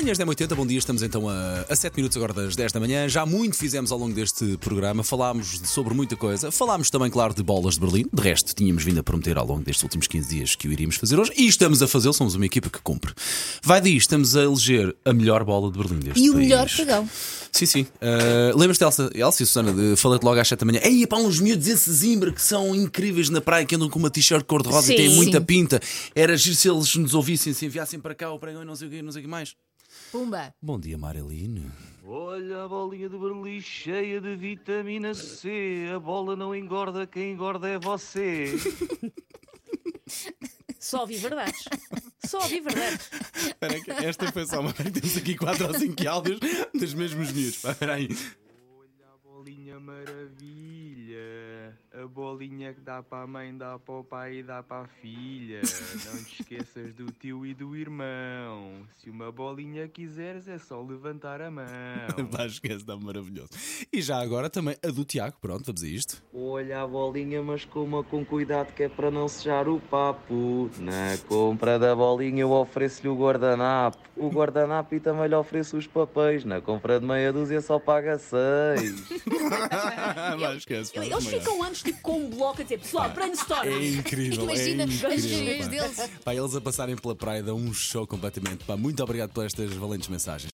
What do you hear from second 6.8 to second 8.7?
também, claro, de bolas de Berlim. De resto,